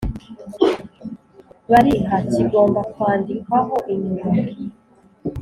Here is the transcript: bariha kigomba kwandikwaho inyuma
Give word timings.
bariha 1.71 2.17
kigomba 2.31 2.81
kwandikwaho 2.93 3.75
inyuma 3.93 4.29